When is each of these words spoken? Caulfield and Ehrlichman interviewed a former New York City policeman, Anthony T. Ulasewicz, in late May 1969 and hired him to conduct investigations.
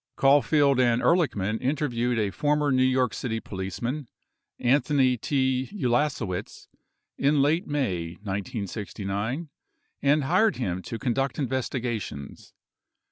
Caulfield 0.15 0.79
and 0.79 0.99
Ehrlichman 1.03 1.61
interviewed 1.61 2.17
a 2.17 2.31
former 2.31 2.71
New 2.71 2.81
York 2.81 3.13
City 3.13 3.39
policeman, 3.39 4.07
Anthony 4.57 5.15
T. 5.15 5.69
Ulasewicz, 5.73 6.67
in 7.19 7.39
late 7.39 7.67
May 7.67 8.13
1969 8.23 9.49
and 10.01 10.23
hired 10.23 10.55
him 10.55 10.81
to 10.81 10.97
conduct 10.97 11.37
investigations. 11.37 12.55